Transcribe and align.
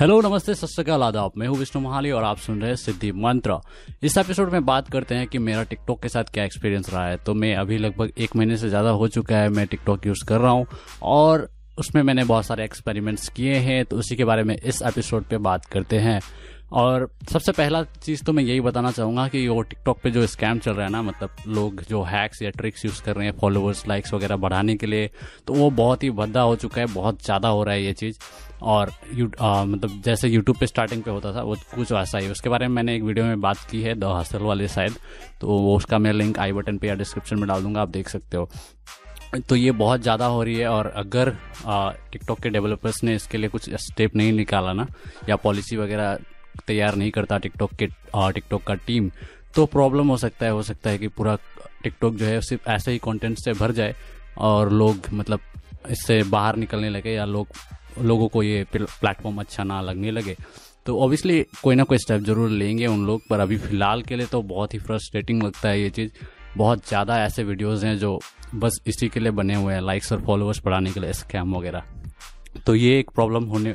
Hello, 0.00 0.20
नमस्ते, 0.20 0.54
सत 0.54 0.66
श्रीकाल 0.66 1.02
आदाब। 1.02 1.32
मैं 1.36 1.46
हूँ 1.46 1.56
विष्णु 1.56 1.82
महाली 1.82 2.10
और 2.10 2.24
आप 2.24 2.36
सुन 2.38 2.60
रहे 2.60 2.68
हैं 2.68 2.76
सिद्धि 2.76 3.10
मंत्र। 3.14 3.58
इस 4.02 4.16
एपिसोड 4.18 4.52
में 4.52 4.64
बात 4.66 4.88
करते 4.90 5.14
हैं 5.14 5.26
कि 5.26 5.38
मेरा 5.38 5.62
टिकटॉक 5.62 6.00
के 6.02 6.08
साथ 6.08 6.32
क्या 6.34 6.44
एक्सपीरियंस 6.44 6.88
रहा 6.92 7.06
है। 7.06 7.16
तो 7.16 7.34
मैं 7.34 7.54
अभी 7.56 7.78
लगभग 7.78 8.12
एक 8.18 8.36
महीने 8.36 8.56
से 8.56 8.68
ज़्यादा 8.68 8.90
हो 8.90 9.08
चुका 9.08 9.36
है, 9.36 9.48
मैं 9.48 9.66
टिकटॉक 9.66 10.06
यूज़ 10.06 10.24
कर 10.28 10.40
रहा 10.40 10.52
हूँ 10.52 10.66
और 11.02 11.48
उसमें 11.78 12.02
मैंने 12.02 12.24
बहुत 12.24 12.46
सारे 12.46 12.64
एक्सपेरिमेंट्स 12.64 13.28
किए 13.28 13.56
हैं 13.58 13.84
तो 13.84 13.96
उसी 13.96 14.16
के 14.16 14.24
बारे 14.24 14.42
में 14.42 14.56
इस 14.56 14.82
एपिसोड 14.82 15.24
पे 15.24 15.38
बात 15.38 15.66
करते 15.66 15.98
हैं। 15.98 16.20
और 16.72 17.08
सबसे 17.30 17.52
पहला 17.52 17.82
चीज़ 18.02 18.24
तो 18.24 18.32
मैं 18.32 18.42
यही 18.44 18.60
बताना 18.60 18.90
चाहूँगा 18.90 19.28
कि 19.28 19.46
वो 19.48 19.62
टिकटॉक 19.62 20.00
पे 20.02 20.10
जो 20.10 20.26
स्कैम 20.26 20.58
चल 20.58 20.72
रहा 20.72 20.84
है 20.86 20.92
ना 20.92 21.02
मतलब 21.02 21.36
लोग 21.48 21.82
जो 21.88 22.02
हैक्स 22.04 22.42
या 22.42 22.50
ट्रिक्स 22.50 22.84
यूज़ 22.84 23.02
कर 23.04 23.16
रहे 23.16 23.26
हैं 23.26 23.38
फॉलोअर्स 23.40 23.86
लाइक्स 23.88 24.14
वगैरह 24.14 24.36
बढ़ाने 24.38 24.76
के 24.76 24.86
लिए 24.86 25.10
तो 25.46 25.54
वो 25.54 25.70
बहुत 25.72 26.02
ही 26.02 26.10
भद्दा 26.12 26.42
हो 26.42 26.56
चुका 26.56 26.80
है, 26.80 26.86
बहुत 26.86 27.24
ज़्यादा 27.24 27.48
हो 27.48 27.64
रहा 27.64 27.74
है 27.74 27.84
ये 27.84 27.92
चीज़। 27.92 28.18
और 28.62 28.92
यू 29.14 29.30
आ, 29.40 29.64
मतलब 29.64 30.00
जैसे 30.04 30.28
यूट्यूब 30.28 30.56
पे 30.56 30.66
स्टार्टिंग 30.66 31.02
पे 31.02 31.10
होता 31.10 31.32
था 31.34 31.42
वो 31.42 31.56
कुछ 31.74 31.92
वैसा 31.92 32.18
ही। 32.18 32.28
उसके 32.30 32.48
बारे 32.48 32.68
में 32.68 32.74
मैंने 32.74 32.94
एक 32.96 33.02
वीडियो 33.02 33.24
में 33.26 33.40
बात 33.40 33.58
की 33.70 33.82
है 33.82 33.94
द 33.94 34.04
हसल 34.16 34.42
वाले 34.42 34.68
शायद 34.68 34.96
तो 35.40 35.48
वो 35.48 35.76
उसका 35.76 35.98
मैं 35.98 36.12
लिंक 36.12 36.38
आई 36.38 36.52
बटन 36.52 36.78
पे 36.78 36.88
या 36.88 36.94
डिस्क्रिप्शन 36.94 37.38
में 37.38 37.48
डाल 37.48 37.62
दूँगा 37.62 37.80
आप 37.82 37.88
देख 37.88 38.08
सकते 38.08 38.36
हो। 38.36 38.48
तो 39.48 39.56
ये 39.56 39.70
बहुत 39.72 40.00
ज़्यादा 40.02 40.26
हो 40.26 40.42
रही 40.42 40.56
है 40.56 40.68
और 40.68 40.86
अगर 40.96 41.30
टिकटॉक 42.12 42.40
के 42.40 42.48
डेवलपर्स 42.50 43.02
ने 43.04 43.14
इसके 43.14 43.38
लिए 43.38 43.48
कुछ 43.48 43.68
स्टेप 43.80 44.16
नहीं 44.16 44.32
निकाला 44.32 44.72
ना 44.72 44.86
या 45.28 45.36
पॉलिसी 45.36 45.76
वगैरह 45.76 46.18
तैयार 46.66 46.94
नहीं 46.94 47.10
करता 47.10 47.38
टिकटॉक 47.38 47.72
के 47.72 47.86
टिकटॉक 47.86 48.62
का 48.62 48.74
टीम 48.86 49.10
तो 49.54 49.66
प्रॉब्लम 49.66 50.08
हो 50.08 50.16
सकता 50.16 50.46
है 50.46 50.52
हो 50.52 50.62
सकता 50.62 50.90
है 50.90 50.98
कि 50.98 51.08
पूरा 51.08 51.36
टिकटॉक 51.82 52.14
जो 52.14 52.26
है 52.26 52.40
सिर्फ़ 52.40 52.68
ऐसे 52.70 52.92
ही 52.92 52.98
कंटेंट 52.98 53.38
से 53.38 53.52
भर 53.52 53.72
जाए 53.72 53.94
और 54.38 54.72
लोग 54.72 55.06
मतलब 55.12 55.40
इससे 55.90 56.22
बाहर 56.22 56.56
निकलने 56.56 56.88
लगे 56.88 57.12
या 57.12 57.24
लोग 57.24 57.46
लोगों 57.98 58.28
को 58.28 58.42
ये 58.42 58.64
प्लेटफॉर्म 58.72 59.40
अच्छा 59.40 59.64
ना 59.64 59.80
लगने 59.80 60.10
लगे। 60.10 60.36
तो 60.86 60.98
ऑब्वियसली 61.00 61.44
कोई 61.62 61.74
ना 61.74 61.84
कोई 61.84 61.98
स्टेप 61.98 62.20
ज़रूर 62.22 62.50
लेंगे 62.50 62.86
उन 62.86 63.06
लोग, 63.06 63.22
पर 63.30 63.40
अभी 63.40 63.56
फ़िलहाल 63.58 64.02
के 64.02 64.16
लिए 64.16 64.26
तो 64.26 64.42
बहुत 64.44 64.74
ही 64.74 64.78
फ्रस्ट्रेटिंग 64.80 65.42
लगता 65.42 65.68
है 65.68 65.80
ये 65.80 65.90
चीज़। 65.90 66.10
बहुत 66.56 66.88
ज़्यादा 66.88 67.18
ऐसे 67.24 67.42
वीडियोज़ 67.44 67.86
हैं 67.86 67.96
जो 67.98 68.18
बस 68.54 68.80
इसी 68.86 69.08
के 69.08 69.20
लिए 69.20 69.30
बने 69.32 69.54
हुए 69.54 69.74
हैं 69.74 69.80
लाइक्स 69.80 70.12
और 70.12 70.20
फॉलोअर्स 70.22 70.60
बढ़ाने 70.64 70.92
के 70.92 71.00
लिए 71.00 71.12
स्कैम 71.12 71.54
वगैरह। 71.56 71.82
तो 72.66 72.74
ये 72.74 72.98
एक 72.98 73.10
प्रॉब्लम 73.10 73.44
होने 73.46 73.74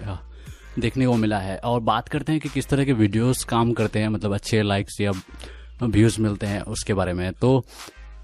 देखने 0.79 1.05
को 1.05 1.13
मिला 1.15 1.37
है। 1.39 1.57
और 1.57 1.79
बात 1.81 2.09
करते 2.09 2.31
हैं 2.31 2.41
कि 2.41 2.49
किस 2.49 2.67
तरह 2.67 2.85
के 2.85 2.93
वीडियोस 2.93 3.43
काम 3.49 3.71
करते 3.73 3.99
हैं 3.99 4.07
मतलब 4.09 4.33
अच्छे 4.33 4.61
लाइक्स 4.63 4.99
या 5.01 5.11
व्यूज़ 5.83 6.19
मिलते 6.21 6.47
हैं 6.47 6.61
उसके 6.63 6.93
बारे 6.93 7.13
में। 7.13 7.31
तो 7.33 7.63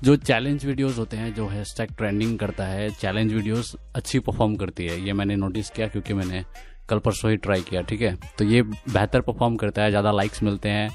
जो 0.03 0.16
चैलेंज 0.17 0.66
वीडियोस 0.66 0.97
होते 0.97 1.17
हैं, 1.17 1.33
जो 1.33 1.47
हैशटैग 1.47 1.89
ट्रेंडिंग 1.97 2.38
करता 2.39 2.66
है 2.66 2.89
चैलेंज 2.91 3.33
वीडियोस 3.33 3.75
अच्छी 3.95 4.19
परफॉर्म 4.19 4.55
करती 4.55 4.85
है। 4.85 4.99
ये 5.02 5.13
मैंने 5.13 5.35
नोटिस 5.35 5.69
किया 5.69 5.88
क्योंकि 5.88 6.13
मैंने 6.13 6.44
कल 6.89 6.99
परसों 6.99 7.31
ही 7.31 7.38
ट्राई 7.38 7.61
किया, 7.61 7.81
ठीक 7.81 8.02
है? 8.02 8.17
तो 8.38 8.45
ये 8.45 8.61
बेहतर 8.61 9.22
परफॉर्म 9.22 9.55
करता 9.55 9.83
है, 9.83 9.89
ज़्यादा 9.89 10.11
लाइक्स 10.11 10.44
मिलते 10.44 10.69
हैं। 10.69 10.89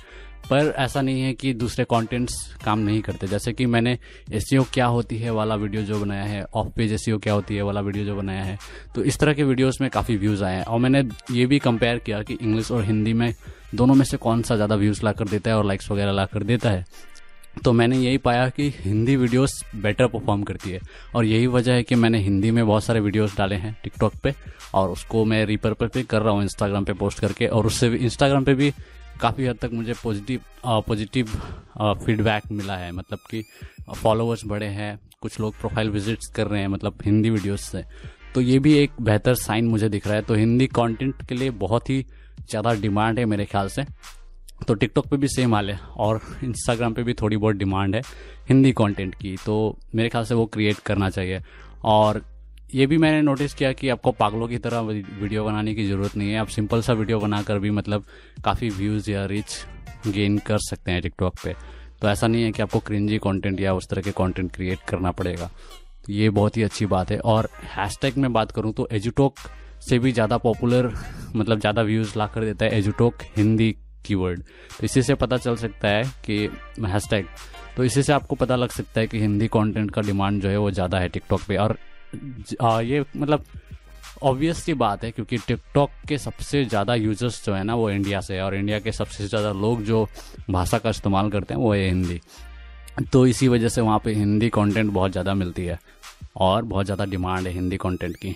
पर 0.51 0.75
ऐसा 0.79 1.01
नहीं 1.03 1.21
है 1.23 1.33
कि 1.35 1.53
दूसरे 1.55 1.85
कंटेंट्स 1.85 2.35
काम 2.65 2.79
नहीं 2.79 3.01
करते। 3.03 3.27
जैसे 3.27 3.53
कि 3.53 3.67
मैंने 3.67 3.97
एस 4.33 4.49
क्या 4.75 4.87
होती 4.87 5.19
है 5.19 5.31
वाला 5.31 5.55
वीडियो 5.55 5.83
जो 5.83 5.99
बनाया 6.01 6.25
है 6.25 6.45
ऑफ़ 6.55 6.69
पेज 6.77 6.93
एस 6.93 7.05
क्या 7.23 7.33
होती 7.33 7.57
है 7.57 7.63
वाला 7.63 7.81
वीडियो 7.81 8.05
जो 8.05 8.17
बनाया 8.17 8.43
है 8.45 8.59
तो 8.95 9.03
इस 9.05 9.19
तरह 9.19 9.35
के 9.35 9.45
वीडियोस 9.45 9.81
में 9.81 9.89
काफ़ी 9.91 10.17
व्यूज़ 10.17 10.45
आए 10.45 10.57
हैं। 10.57 10.65
और 10.65 10.79
मैंने 10.81 11.03
ये 11.33 11.47
भी 11.47 11.59
कंपेयर 11.61 11.99
किया 11.99 12.23
कि 12.23 12.35
इंग्लिश 12.35 12.71
और 12.71 12.85
हिंदी 12.85 13.13
में 13.13 13.33
दोनों 13.75 13.95
में 13.95 14.05
से 14.05 14.17
कौन 14.19 14.43
सा 14.43 14.57
ज़्यादा 14.57 14.75
व्यूज़ 14.77 15.05
ला 15.05 15.13
कर 15.13 15.29
देता 15.29 15.51
है 15.51 15.57
और 15.57 15.67
लाइक्स 15.67 15.91
वगैरह 15.91 16.13
ला 16.13 16.25
कर 16.27 16.43
देता 16.45 16.71
है। 16.71 16.85
तो 17.57 17.73
मैंने 17.73 17.97
यही 17.99 18.19
पाया 18.19 18.49
कि 18.49 18.69
हिंदी 18.77 19.17
वीडियोस 19.17 19.63
बेटर 19.77 20.07
परफॉर्म 20.07 20.43
करती 20.43 20.71
है। 20.71 20.81
और 21.15 21.25
यही 21.25 21.47
वजह 21.49 21.73
है 21.73 21.83
कि 21.83 21.95
मैंने 21.95 22.19
हिंदी 22.19 22.51
में 22.51 22.67
बहुत 22.67 22.85
सारे 22.85 23.01
वीडियोस 23.01 23.37
डाले 23.37 23.55
हैं 23.55 23.77
टिकटॉक 23.85 24.15
पे, 24.23 24.35
और 24.75 24.91
उसको 24.91 25.25
मैं 25.25 25.45
रिपर्पल 25.47 25.87
पे 25.87 26.03
कर 26.05 26.23
रहा 26.23 26.33
हूँ 26.35 26.43
इंस्टाग्राम 26.43 26.85
पे 26.85 26.93
पोस्ट 26.95 27.21
करके, 27.21 27.47
और 27.47 27.67
उससे 27.67 27.89
भी 27.89 27.99
इंस्टाग्राम 27.99 28.45
पे 28.45 28.55
भी 28.55 28.73
काफ़ी 29.21 29.47
हद 29.47 29.59
तक 29.63 29.71
मुझे 29.73 29.95
पॉजिटिव 30.03 30.41
पॉजिटिव 30.65 31.27
फीडबैक 32.05 32.51
मिला 32.53 32.77
है। 32.77 32.91
मतलब 32.93 33.19
कि 33.31 33.43
फॉलोअर्स 33.93 34.45
बढ़े 34.47 34.67
हैं, 34.69 34.99
कुछ 35.23 35.41
लोग 35.41 35.59
प्रोफ़ाइल 35.61 35.91
विजिट्स 35.91 36.27
कर 36.37 36.47
रहे 36.47 36.61
हैं 36.61 36.69
मतलब 36.69 36.99
हिंदी 37.05 37.31
वीडियोस 37.31 37.63
से। 37.63 37.83
तो 38.35 38.41
ये 38.41 38.59
भी 38.59 38.75
एक 38.75 39.01
बेहतर 39.01 39.35
साइन 39.37 39.67
मुझे 39.67 39.89
दिख 39.89 40.07
रहा 40.07 40.17
है। 40.17 40.23
तो 40.23 40.35
हिंदी 40.35 40.67
कंटेंट 40.69 41.27
के 41.29 41.35
लिए 41.35 41.51
बहुत 41.59 41.91
ही 41.91 42.05
ज़्यादा 42.41 42.73
डिमांड 42.75 43.19
है 43.19 43.25
मेरे 43.25 43.45
ख्याल 43.45 43.69
से। 43.69 43.85
तो 44.59 44.75
टिकटॉक 44.75 45.07
पे 45.07 45.17
भी 45.17 45.29
सेम 45.29 45.55
हाल 45.55 45.71
है 45.71 45.79
और 45.97 46.21
इंस्टाग्राम 46.45 46.95
पे 46.95 47.03
भी 47.03 47.15
थोड़ी 47.15 47.37
बहुत 47.37 47.57
डिमांड 47.57 47.95
है 47.95 48.01
हिंदी 48.49 48.73
कंटेंट 48.75 49.15
की 49.15 49.37
तो 49.45 49.77
मेरे 49.95 50.09
ख्याल 50.09 50.25
से 50.25 50.35
वो 50.35 50.47
क्रिएट 50.47 50.79
करना 50.87 51.11
चाहिए। 51.11 51.43
और 51.85 52.23
ये 52.75 52.87
भी 52.87 52.99
मैंने 52.99 53.21
नोटिस 53.23 53.55
किया 53.55 53.73
कि 53.73 53.89
आपको 53.89 54.13
पागलों 54.15 54.49
की 54.49 54.59
तरह 54.59 54.81
वीडियो 54.81 55.45
बनाने 55.45 55.75
की 55.75 55.87
ज़रूरत 55.89 56.17
नहीं 56.17 56.31
है। 56.31 56.39
आप 56.39 56.49
सिंपल 56.49 56.81
सा 56.83 56.93
वीडियो 56.93 57.19
बनाकर 57.21 57.59
भी 57.59 57.71
मतलब 57.71 58.05
काफ़ी 58.45 58.69
व्यूज़ 58.71 59.11
या 59.11 59.25
रिच 59.27 59.57
गेन 60.09 60.39
कर 60.39 60.59
सकते 60.61 60.93
हैं 60.93 61.03
टिकटॉक 61.03 61.35
पे। 61.45 61.55
तो 62.03 62.09
ऐसा 62.09 62.27
नहीं 62.27 62.45
है 62.45 62.53
कि 62.53 62.63
आपको 62.63 62.79
क्रिंजी 62.81 63.19
कंटेंट 63.19 63.61
या 63.61 63.75
उस 63.75 63.89
तरह 63.91 64.03
के 64.03 64.11
कंटेंट 64.15 64.53
क्रिएट 64.55 64.79
करना 64.89 65.11
पड़ेगा। 65.13 65.51
तो 66.07 66.13
ये 66.13 66.31
बहुत 66.33 66.57
ही 66.57 66.63
अच्छी 66.63 66.87
बात 66.87 67.11
है। 67.11 67.19
और 67.21 67.49
हैशटैग 67.77 68.17
में 68.17 68.33
बात 68.33 68.53
करूँ 68.53 68.73
तो 68.73 68.89
एजुटॉक 68.93 69.39
से 69.83 69.99
भी 69.99 70.13
ज़्यादा 70.13 70.37
पॉपुलर 70.39 70.93
मतलब 71.37 71.61
ज़्यादा 71.61 71.83
व्यूज़ 71.83 72.19
ला 72.19 72.27
कर 72.27 72.45
देता 72.45 72.65
है 72.65 72.79
एजुटॉक 72.79 73.23
हिंदी 73.37 73.75
कीवर्ड। 74.07 74.41
तो 74.71 74.85
इसी 74.85 75.03
से 75.03 75.15
पता 75.17 75.37
चल 75.39 75.57
सकता 75.57 75.89
है 75.89 76.03
कि 76.25 76.39
हैशटैग 76.87 77.27
तो 77.77 77.85
इसी 77.85 78.03
से 78.03 78.13
आपको 78.13 78.35
पता 78.37 78.57
लग 78.57 78.71
सकता 78.71 79.01
है 79.01 79.07
कि 79.07 79.19
हिंदी 79.21 79.49
कंटेंट 79.49 79.91
का 79.91 80.03
डिमांड 80.03 80.43
जो 80.43 80.49
है 80.49 80.57
वो 80.57 80.71
ज़्यादा 80.71 80.99
है 80.99 81.09
टिकटॉक 81.09 81.41
पे। 81.49 81.57
और 81.57 81.77
आ, 82.63 82.81
ये 82.81 83.05
मतलब 83.17 83.45
ऑब्वियस 84.23 84.63
सी 84.65 84.75
बात 84.75 85.05
है 85.05 85.11
क्योंकि 85.11 85.37
टिकटॉक 85.39 85.91
के 86.09 86.19
सबसे 86.19 86.65
ज़्यादा 86.65 86.95
यूज़र्स 86.95 87.45
जो 87.47 87.55
है 87.55 87.63
ना 87.65 87.75
वो 87.75 87.91
इंडिया 87.91 88.21
से 88.21 88.35
है 88.35 88.43
और 88.43 88.55
इंडिया 88.55 88.79
के 88.81 88.93
सबसे 88.93 89.27
ज़्यादा 89.29 89.53
लोग 89.55 89.83
जो 89.85 90.07
भाषा 90.51 90.79
का 90.79 90.91
इस्तेमाल 90.91 91.31
करते 91.31 91.55
हैं 91.55 91.61
वो 91.61 91.73
है 91.75 91.87
हिंदी। 91.87 92.21
तो 93.13 93.27
इसी 93.27 93.49
वजह 93.49 93.69
से 93.69 93.81
वहाँ 93.81 93.99
पे 94.05 94.13
हिंदी 94.15 94.49
कंटेंट 94.51 94.91
बहुत 94.93 95.13
ज़्यादा 95.13 95.35
मिलती 95.35 95.65
है। 95.65 95.79
और 96.37 96.65
बहुत 96.65 96.85
ज़्यादा 96.85 97.05
डिमांड 97.05 97.47
है 97.47 97.53
हिंदी 97.53 97.77
कंटेंट 97.77 98.17
की। 98.17 98.35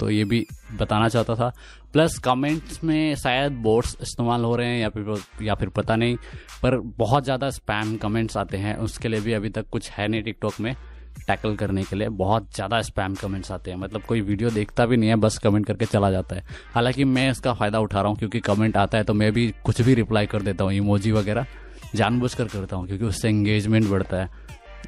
तो 0.00 0.10
ये 0.10 0.24
भी 0.24 0.44
बताना 0.78 1.08
चाहता 1.08 1.34
था। 1.34 1.52
प्लस 1.92 2.18
कमेंट्स 2.18 2.82
में 2.84 3.14
शायद 3.16 3.52
बोर्ड्स 3.62 3.96
इस्तेमाल 4.02 4.44
हो 4.44 4.54
रहे 4.56 4.68
हैं 4.68 4.80
या 4.80 4.88
फिर 4.88 5.22
या 5.42 5.54
फिर 5.54 5.68
पता 5.68 5.96
नहीं, 5.96 6.16
पर 6.62 6.76
बहुत 6.98 7.24
ज़्यादा 7.24 7.50
स्पैम 7.50 7.96
कमेंट्स 7.96 8.36
आते 8.36 8.56
हैं। 8.56 8.76
उसके 8.78 9.08
लिए 9.08 9.20
भी 9.20 9.32
अभी 9.32 9.48
तक 9.50 9.68
कुछ 9.70 9.90
है 9.90 10.08
नहीं 10.08 10.22
टिकटॉक 10.22 10.60
में 10.60 10.74
टैकल 11.18 11.54
करने 11.56 11.82
के 11.84 11.96
लिए। 11.96 12.08
बहुत 12.08 12.54
ज़्यादा 12.54 12.80
स्पैम 12.82 13.14
कमेंट्स 13.14 13.52
आते 13.52 13.70
हैं। 13.70 13.78
मतलब 13.78 14.02
कोई 14.02 14.20
वीडियो 14.20 14.50
देखता 14.50 14.86
भी 14.86 14.96
नहीं 14.96 15.08
है, 15.10 15.16
बस 15.16 15.38
कमेंट 15.38 15.66
करके 15.66 15.84
चला 15.86 16.10
जाता 16.10 16.36
है। 16.36 16.44
हालाँकि 16.74 17.04
मैं 17.06 17.30
इसका 17.30 17.54
फ़ायदा 17.54 17.78
उठा 17.80 18.00
रहा 18.00 18.08
हूँ 18.08 18.18
क्योंकि 18.18 18.40
कमेंट 18.42 18.76
आता 18.76 18.98
है 18.98 19.04
तो 19.04 19.14
मैं 19.14 19.32
भी 19.32 19.52
कुछ 19.64 19.80
भी 19.82 19.94
रिप्लाई 19.94 20.26
कर 20.26 20.42
देता 20.42 20.64
हूँ 20.64 20.72
इमोजी 20.74 21.12
वगैरह 21.12 21.46
जानबूझ 21.94 22.34
कर 22.34 22.48
करता 22.48 22.76
हूँ 22.76 22.86
क्योंकि 22.86 23.04
उससे 23.04 23.28
एंगेजमेंट 23.28 23.88
बढ़ता 23.88 24.16
है। 24.16 24.28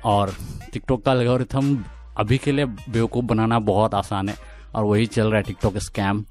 और 0.04 0.34
टिकटॉक 0.72 1.04
का 1.04 1.12
एल्गोरिथम 1.12 1.76
अभी 2.20 2.38
के 2.38 2.52
लिए 2.52 2.64
बेवकूफ़ 2.64 3.24
बनाना 3.26 3.58
बहुत 3.66 3.94
आसान 3.94 4.28
है 4.28 4.36
और 4.74 4.84
वही 4.84 5.06
चल 5.08 5.26
रहा 5.26 5.36
है 5.36 5.42
टिकटॉक 5.42 5.78
स्कैम 5.80 6.24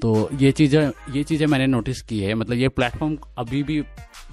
तो 0.00 0.28
ये 0.40 0.50
चीज़ें 0.52 0.90
ये 1.12 1.22
चीज़ें 1.24 1.46
मैंने 1.46 1.66
नोटिस 1.66 2.00
की 2.02 2.20
है। 2.20 2.34
मतलब 2.34 2.56
ये 2.56 2.68
प्लेटफॉर्म 2.70 3.16
अभी 3.38 3.62
भी 3.62 3.80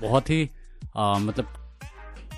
बहुत 0.01 0.29
ही 0.29 0.49
आ, 0.97 1.17
मतलब 1.19 1.47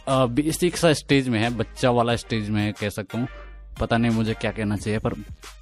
बेसिक 0.10 0.78
सा 0.78 0.92
स्टेज 0.94 1.28
में 1.30 1.40
है 1.40 1.50
बच्चा 1.58 1.92
वाला 1.92 2.16
स्टेज 2.16 2.50
में 2.50 2.62
है 2.62 2.72
कह 2.72 2.90
सकता 2.90 3.18
हूँ। 3.18 3.28
पता 3.80 3.98
नहीं 3.98 4.12
मुझे 4.12 4.34
क्या 4.34 4.52
कहना 4.52 4.76
चाहिए 4.78 5.00
पर 5.00 5.14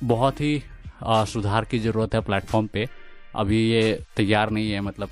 बहुत 0.04 0.42
ही 0.42 0.62
आ, 1.04 1.24
सुधार 1.26 1.66
की 1.66 1.80
ज़रूरत 1.80 2.16
है 2.16 2.22
प्लेटफॉर्म 2.22 2.68
पे। 2.74 2.88
अभी 3.36 3.60
ये 3.64 3.82
तैयार 4.18 4.50
नहीं 4.52 4.72
है 4.72 4.82
मतलब 4.82 5.10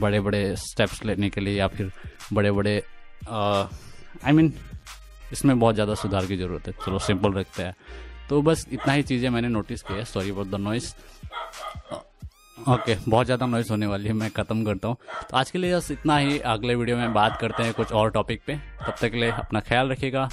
बड़े 0.00 0.20
बड़े 0.20 0.44
स्टेप्स 0.58 1.04
लेने 1.04 1.30
के 1.30 1.40
लिए 1.40 1.58
या 1.58 1.66
फिर 1.68 1.90
बड़े 2.32 2.50
बड़े 2.52 2.82
आई 3.28 4.32
मीन 4.32 4.52
इसमें 5.32 5.58
बहुत 5.58 5.74
ज़्यादा 5.74 5.94
सुधार 5.94 6.26
की 6.26 6.36
ज़रूरत 6.36 6.66
है। 6.66 6.72
चलो 6.86 6.98
सिंपल 7.00 7.32
रखते 7.32 7.62
हैं। 7.62 7.74
तो 8.28 8.40
बस 8.42 8.66
इतना 8.72 8.92
ही 8.92 9.02
चीज़ें 9.02 9.28
मैंने 9.30 9.48
नोटिस 9.48 9.82
किया 9.82 9.98
है। 9.98 10.04
Sorry 10.04 10.32
for 10.32 10.44
the 10.46 10.54
noise 10.60 10.94
okay 12.58 12.96
बहुत 13.00 13.26
ज़्यादा 13.26 13.46
नॉइस 13.46 13.70
होने 13.70 13.86
वाली 13.86 14.08
है। 14.08 14.12
मैं 14.14 14.30
ख़त्म 14.30 14.64
करता 14.64 14.88
हूँ। 14.88 14.96
तो 15.30 15.36
आज 15.36 15.50
के 15.50 15.58
लिए 15.58 15.76
बस 15.76 15.90
इतना 15.90 16.16
ही। 16.18 16.38
अगले 16.38 16.74
वीडियो 16.74 16.96
में 16.96 17.12
बात 17.14 17.38
करते 17.40 17.62
हैं 17.62 17.72
कुछ 17.74 17.92
और 17.92 18.10
टॉपिक 18.10 18.42
पे। 18.46 18.56
तब 18.56 18.94
तक 19.00 19.10
के 19.10 19.16
लिए 19.16 19.30
अपना 19.32 19.60
ख्याल 19.60 19.90
रखिएगा। 19.90 20.28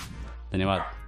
धन्यवाद। 0.51 1.02